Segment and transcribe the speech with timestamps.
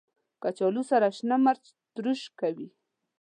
[0.43, 1.63] کچالو سره شنه مرچ
[1.93, 2.67] تروش کوي